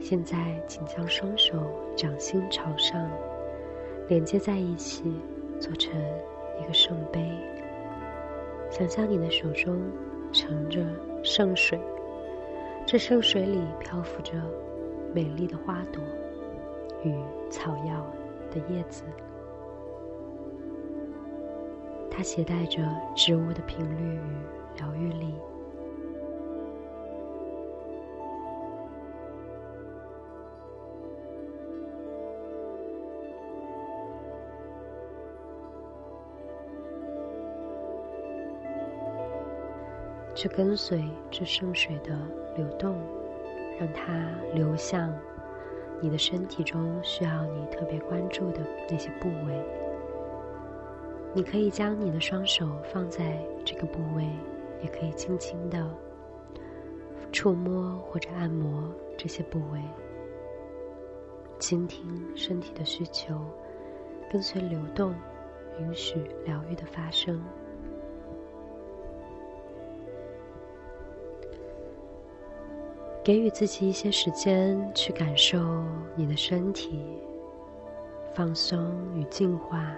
[0.09, 1.55] 现在，请将双手
[1.95, 3.07] 掌心朝上，
[4.07, 5.03] 连接在一起，
[5.59, 5.93] 做成
[6.59, 7.29] 一个圣杯。
[8.71, 9.79] 想象你的手中
[10.31, 10.83] 盛着
[11.21, 11.79] 圣水，
[12.87, 14.33] 这圣水里漂浮着
[15.13, 16.01] 美丽的花朵
[17.03, 17.13] 与
[17.51, 18.03] 草药
[18.49, 19.03] 的叶子，
[22.09, 22.81] 它携带着
[23.15, 25.35] 植物的频率与疗愈力。
[40.39, 42.17] 去跟随这圣水的
[42.56, 42.95] 流动，
[43.78, 45.13] 让它流向
[45.99, 49.62] 你的身体中需要你特别关注的那些部位。
[51.34, 54.23] 你可以将你的双手放在这个部位，
[54.82, 55.86] 也可以轻轻的
[57.34, 59.82] 触摸或者按摩这些部位，
[61.60, 63.36] 倾听身体的需求，
[64.32, 65.13] 跟随流动，
[65.82, 67.43] 允许疗愈的发生。
[73.23, 75.60] 给予自己一些时间去感受
[76.15, 76.99] 你的身体
[78.34, 79.95] 放松与净化。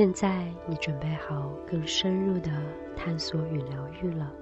[0.00, 2.50] 现在你准备好更深入的
[2.96, 4.32] 探索与疗愈了。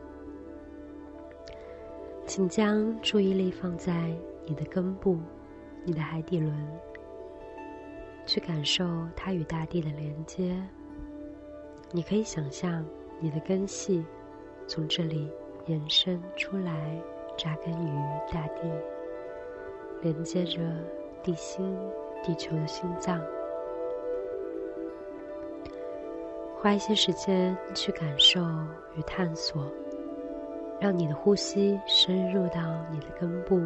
[2.24, 5.18] 请将注意力放在你的根部，
[5.82, 6.54] 你的海底轮，
[8.24, 8.84] 去感受
[9.16, 10.56] 它与大地的连接。
[11.90, 12.86] 你可以想象
[13.18, 14.06] 你的根系
[14.68, 15.28] 从这里
[15.66, 17.02] 延伸出来，
[17.36, 17.90] 扎根于
[18.32, 18.70] 大地，
[20.02, 20.60] 连接着
[21.20, 21.76] 地心，
[22.22, 23.20] 地球的心脏。
[26.60, 28.40] 花一些时间去感受
[28.96, 29.64] 与探索，
[30.80, 33.60] 让你的呼吸深入到你的根部，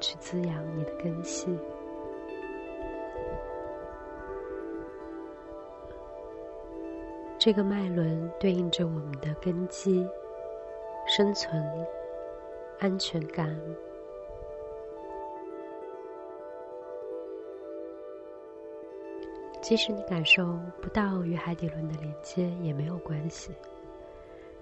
[0.00, 1.56] 去滋养你的根系。
[7.38, 10.04] 这个脉轮对应着我们的根基、
[11.06, 11.62] 生存、
[12.80, 13.56] 安全感。
[19.64, 23.50] 即使你感受不到与海底轮的连接，也没有关系。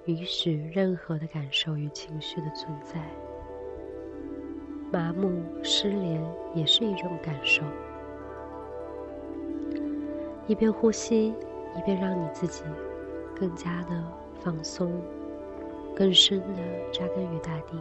[0.05, 3.05] 允许任何的感受与情绪的存在。
[4.93, 6.25] 麻木、失联
[6.55, 7.65] 也是一种感受。
[10.47, 11.35] 一边呼吸，
[11.77, 12.63] 一边让你自己
[13.35, 14.05] 更加的
[14.39, 15.03] 放松，
[15.97, 17.77] 更深的扎根于大地。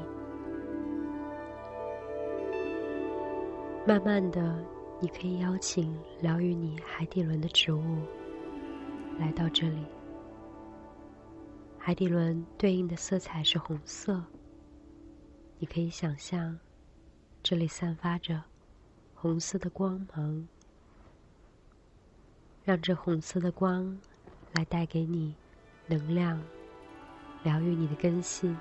[3.86, 4.56] 慢慢的。
[5.04, 7.98] 你可以邀请疗愈你海底轮的植物
[9.18, 9.84] 来到这里。
[11.80, 14.24] 海底轮对应的色彩是红色。
[15.58, 16.60] 你可以想象，
[17.42, 18.44] 这里散发着
[19.16, 20.48] 红色的光芒，
[22.64, 24.00] 让这红色的光
[24.54, 25.36] 来带给你
[25.88, 26.40] 能量，
[27.44, 28.56] 疗愈你的根系。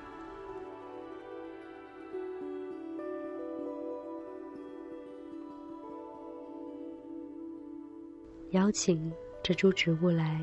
[8.51, 9.13] 邀请
[9.45, 10.41] 这株植物来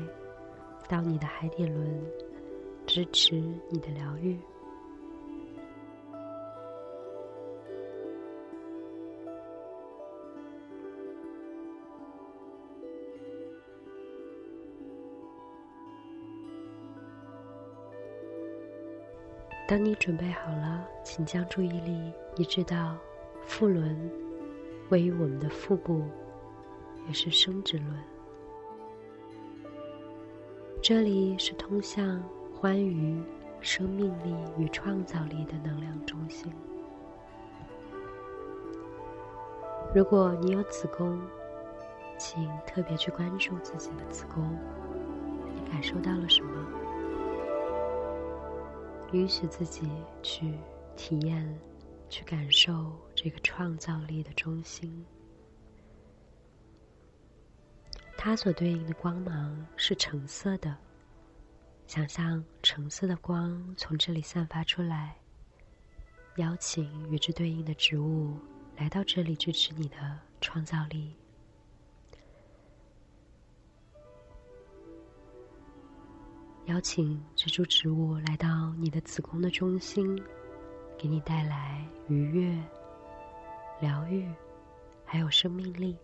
[0.88, 2.02] 到你的海底轮，
[2.86, 3.34] 支持
[3.68, 4.38] 你的疗愈。
[19.66, 22.96] 当你准备好了，请将注意力移至到
[23.44, 24.10] 腹轮，
[24.88, 26.02] 位于我们的腹部。
[27.08, 27.96] 也是生殖论，
[30.82, 32.22] 这里是通向
[32.54, 33.18] 欢愉、
[33.62, 36.52] 生命力与创造力的能量中心。
[39.94, 41.18] 如果你有子宫，
[42.18, 44.44] 请特别去关注自己的子宫，
[45.54, 46.66] 你感受到了什么？
[49.12, 49.90] 允许自己
[50.22, 50.52] 去
[50.94, 51.58] 体验、
[52.10, 55.06] 去感受这个创造力的中心。
[58.20, 60.76] 它所对应的光芒是橙色的。
[61.86, 65.16] 想象橙色的光从这里散发出来，
[66.36, 68.36] 邀请与之对应的植物
[68.76, 71.14] 来到这里支持你的创造力。
[76.66, 80.20] 邀请这株植物来到你的子宫的中心，
[80.98, 82.52] 给你带来愉悦、
[83.80, 84.28] 疗愈，
[85.06, 85.96] 还有生命力。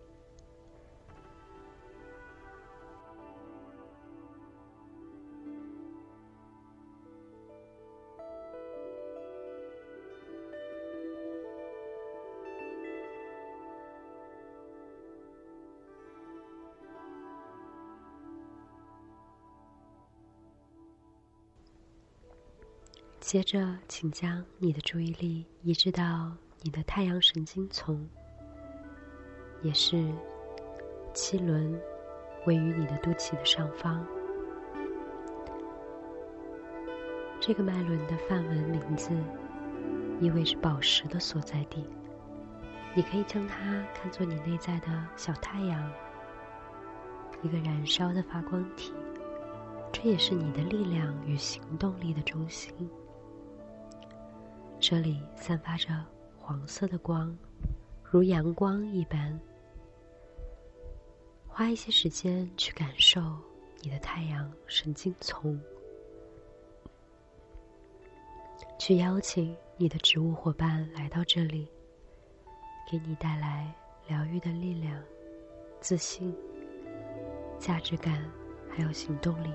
[23.25, 28.07] 接着，请将你的注意力移植到你的太阳神经丛，
[29.63, 30.13] 也是
[31.11, 31.73] 七轮，
[32.45, 34.05] 位于你的肚脐的上方。
[37.39, 39.09] 这个脉轮的梵文名字
[40.21, 41.83] 意味着宝石的所在地。
[42.93, 45.91] 你可以将它看作你内在的小太阳，
[47.41, 48.93] 一个燃烧的发光体。
[49.91, 52.71] 这也是你的力量与行动力的中心。
[54.87, 55.87] 这里散发着
[56.37, 57.35] 黄色的光，
[58.03, 59.41] 如阳光一般。
[61.47, 63.19] 花一些时间去感受
[63.81, 65.59] 你的太阳神经丛，
[68.77, 71.67] 去邀请你的植物伙伴来到这里，
[72.87, 73.73] 给你带来
[74.07, 75.01] 疗愈的力量、
[75.81, 76.31] 自信、
[77.57, 78.23] 价值感，
[78.69, 79.51] 还有行动力。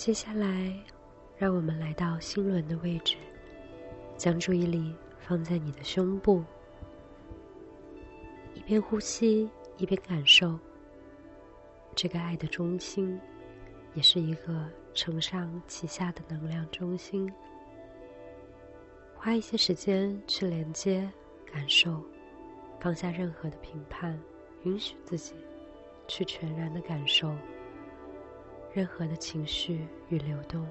[0.00, 0.72] 接下来，
[1.36, 3.18] 让我们来到心轮的位置，
[4.16, 6.42] 将注意力放在你的胸部，
[8.54, 10.58] 一边呼吸一边感受
[11.94, 13.20] 这个爱的中心，
[13.92, 17.30] 也是一个承上启下的能量中心。
[19.14, 21.06] 花一些时间去连接、
[21.52, 22.02] 感受，
[22.80, 24.18] 放下任何的评判，
[24.62, 25.34] 允许自己
[26.08, 27.36] 去全然的感受
[28.72, 30.64] 任何的情绪与流动。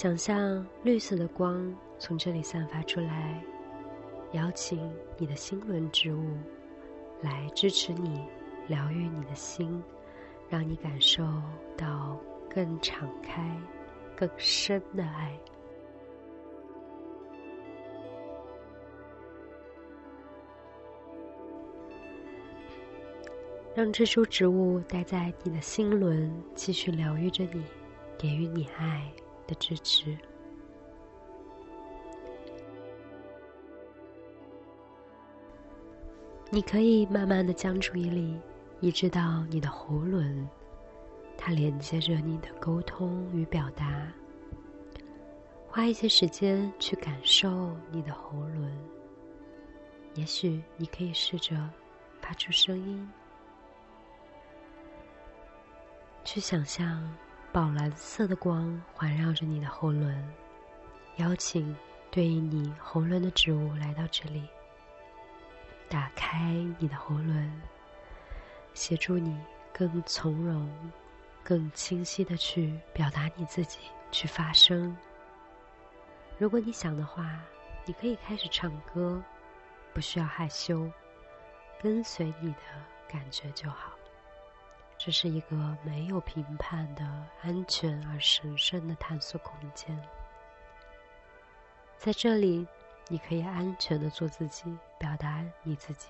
[0.00, 3.38] 想象绿色的光从这里散发出来，
[4.32, 6.38] 邀请你的心轮之物
[7.20, 8.18] 来支持你，
[8.66, 9.84] 疗愈你的心，
[10.48, 11.22] 让你感受
[11.76, 13.54] 到更敞开、
[14.16, 15.38] 更深的爱。
[23.74, 27.62] 让这株植物待在你的心轮，继续疗愈着你，
[28.16, 29.12] 给予你爱。
[29.50, 30.16] 的支持，
[36.50, 38.38] 你可以慢慢的将注意力
[38.78, 40.48] 移植到你的喉轮，
[41.36, 44.06] 它连接着你的沟通与表达。
[45.66, 48.72] 花一些时间去感受你的喉轮，
[50.14, 51.56] 也许你可以试着
[52.20, 53.10] 发出声音，
[56.24, 57.12] 去想象。
[57.52, 60.24] 宝蓝色的光环绕着你的喉轮，
[61.16, 61.76] 邀请
[62.08, 64.48] 对应你喉轮的植物来到这里，
[65.88, 67.60] 打开你的喉轮，
[68.72, 69.36] 协助你
[69.72, 70.70] 更从容、
[71.42, 73.80] 更清晰的去表达你自己，
[74.12, 74.96] 去发声。
[76.38, 77.40] 如果你想的话，
[77.84, 79.20] 你可以开始唱歌，
[79.92, 80.88] 不需要害羞，
[81.82, 82.58] 跟随你的
[83.08, 83.99] 感觉就好。
[85.02, 87.02] 这是一个没有评判的
[87.40, 89.98] 安全而神圣的探索空间，
[91.96, 92.66] 在这里，
[93.08, 96.08] 你可以安全的做自己，表达你自己。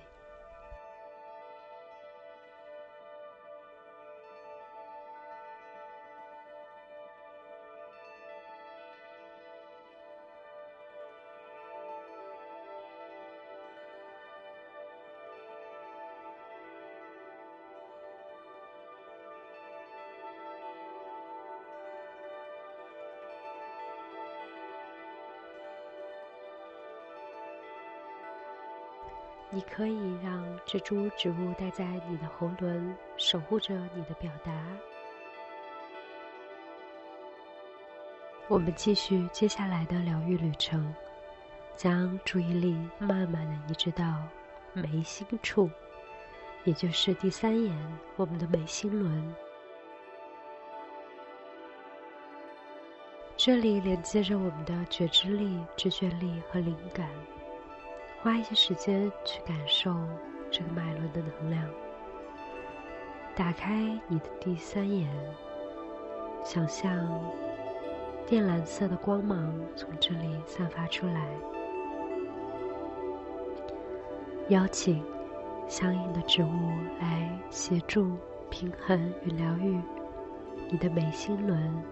[29.53, 34.53] 你可以让这株植物待在你的喉轮，守护着你的表达。
[38.47, 40.95] 我们继续接下来的疗愈旅程，
[41.75, 44.23] 将注意力慢慢的移植到
[44.73, 45.69] 眉心处，
[46.65, 47.77] 也就是第三眼，
[48.15, 49.35] 我们的眉心轮。
[53.37, 57.09] 这里连接着我们的觉知力、直觉力和灵感。
[58.23, 59.97] 花一些时间去感受
[60.51, 61.65] 这个脉轮的能量，
[63.35, 65.09] 打开你的第三眼，
[66.45, 67.09] 想象
[68.27, 71.31] 靛蓝色的光芒从这里散发出来，
[74.49, 75.03] 邀请
[75.67, 78.19] 相应的植物来协助
[78.51, 79.81] 平衡与疗愈
[80.69, 81.83] 你的眉心轮，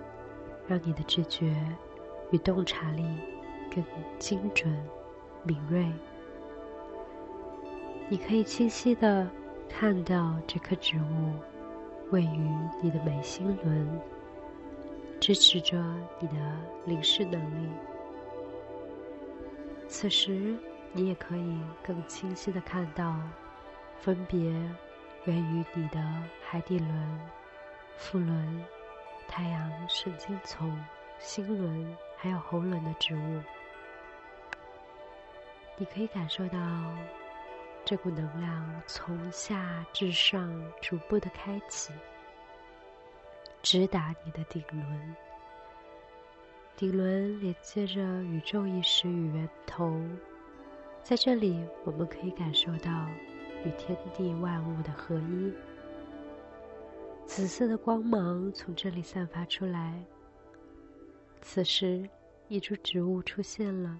[0.66, 1.54] 让你的直觉
[2.32, 3.02] 与洞察力
[3.74, 3.82] 更
[4.18, 4.70] 精准、
[5.42, 5.90] 敏锐。
[8.10, 9.28] 你可以清晰的
[9.68, 11.34] 看到这棵植物
[12.10, 12.48] 位于
[12.82, 14.00] 你的眉心轮，
[15.20, 15.76] 支持着
[16.18, 16.34] 你的
[16.86, 17.68] 灵视能力。
[19.88, 20.56] 此时，
[20.92, 23.14] 你也可以更清晰的看到，
[24.00, 24.40] 分别
[25.26, 26.02] 位于你的
[26.42, 27.20] 海底轮、
[27.98, 28.64] 腹轮、
[29.28, 30.74] 太阳神经丛、
[31.18, 33.40] 心轮还有喉轮的植物。
[35.76, 36.58] 你可以感受到。
[37.88, 41.90] 这股能量从下至上逐步的开启，
[43.62, 45.16] 直达你的顶轮。
[46.76, 49.98] 顶轮连接着宇宙意识与源头，
[51.02, 53.08] 在这里我们可以感受到
[53.64, 55.50] 与天地万物的合一。
[57.24, 59.98] 紫色的光芒从这里散发出来。
[61.40, 62.06] 此时，
[62.48, 63.98] 一株植物出现了，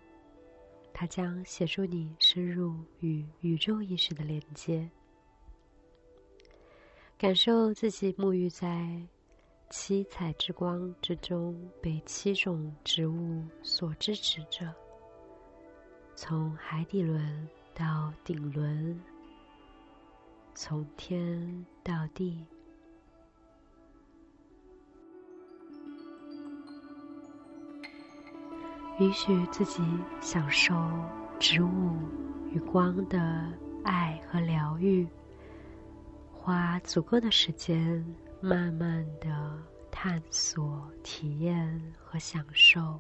[1.01, 4.91] 它将协助你深入与宇宙意识的连接，
[7.17, 9.01] 感受自己沐浴在
[9.71, 14.75] 七彩之光之中，被七种植物所支持着，
[16.17, 19.01] 从海底轮到顶轮，
[20.53, 22.45] 从天到地。
[28.99, 29.81] 允许自己
[30.21, 30.75] 享受
[31.39, 31.93] 植物
[32.53, 33.47] 与光的
[33.85, 35.07] 爱和疗愈，
[36.33, 38.05] 花足够的时间，
[38.41, 39.57] 慢慢的
[39.89, 42.99] 探索、体验和享受。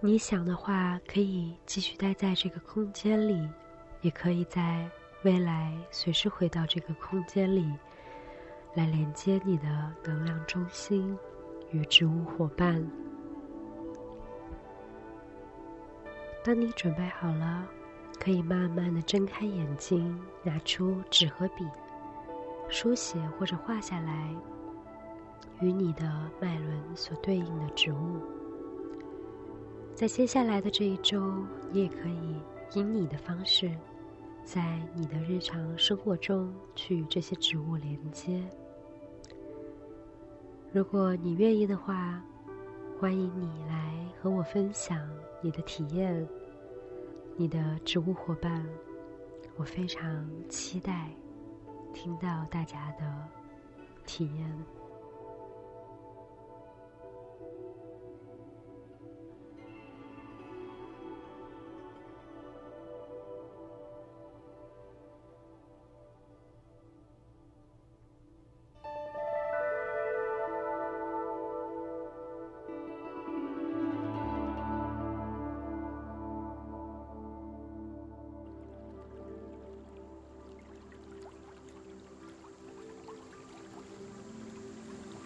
[0.00, 3.48] 你想的话，可以继续待在这个空间里，
[4.00, 4.88] 也可以在
[5.24, 7.68] 未来随时回到这个空间里，
[8.74, 11.18] 来连接你的能量中心
[11.72, 12.80] 与植物伙伴。
[16.44, 17.66] 当你准备好了，
[18.20, 21.66] 可以慢慢的睁开眼睛，拿出纸和笔，
[22.68, 24.32] 书写或者画下来
[25.60, 28.22] 与你的脉轮所对应的植物。
[29.98, 32.40] 在接下来的这一周，你也可以
[32.72, 33.68] 以你的方式，
[34.44, 38.40] 在你的日常生活中去与这些植物连接。
[40.70, 42.22] 如果你愿意的话，
[43.00, 45.10] 欢迎你来和我分享
[45.42, 46.24] 你的体验，
[47.36, 48.64] 你的植物伙伴。
[49.56, 51.10] 我非常期待
[51.92, 53.28] 听到大家的
[54.06, 54.77] 体验。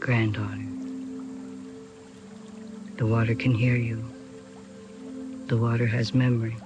[0.02, 0.68] Granddaughter.
[2.96, 4.04] The water can hear you.
[5.46, 6.58] The water has memory.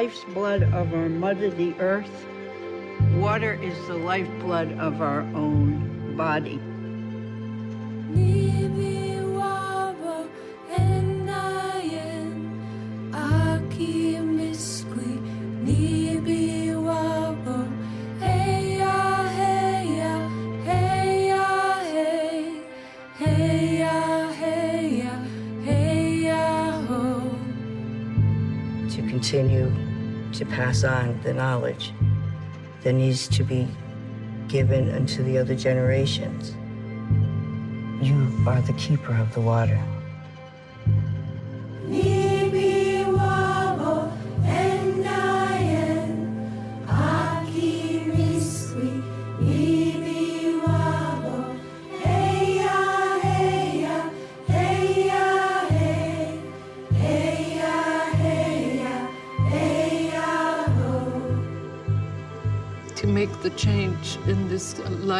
[0.00, 2.26] Life's blood of our mother, the earth.
[3.16, 6.58] Water is the lifeblood of our own body.
[30.40, 31.92] To pass on the knowledge
[32.82, 33.68] that needs to be
[34.48, 36.54] given unto the other generations.
[38.02, 38.14] You
[38.46, 39.78] are the keeper of the water.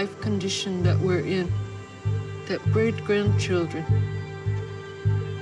[0.00, 1.46] Life condition that we're in,
[2.48, 3.84] that great grandchildren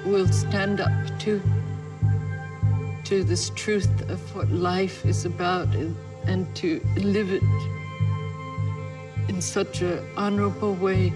[0.04, 0.90] will stand up
[1.20, 1.40] to
[3.04, 5.94] to this truth of what life is about and,
[6.26, 7.44] and to live it
[9.28, 11.12] in such an honorable way,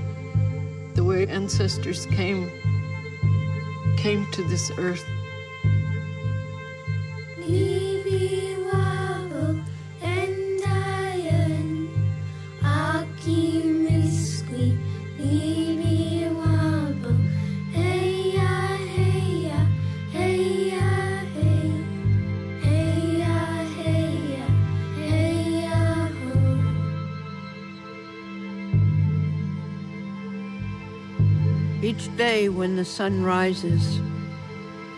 [0.95, 2.49] the way ancestors came
[3.97, 5.05] came to this earth.
[31.83, 33.99] Each day when the sun rises,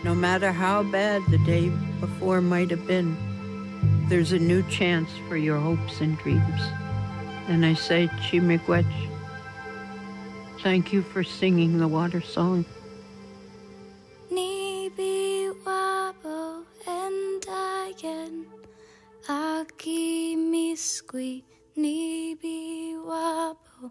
[0.03, 1.69] no matter how bad the day
[1.99, 3.17] before might have been,
[4.07, 6.61] there's a new chance for your hopes and dreams.
[7.47, 8.85] And I say, Chimiquech,
[10.61, 12.65] thank you for singing the water song.
[19.27, 21.43] Aki miskwi
[21.77, 23.89] Nibi wabo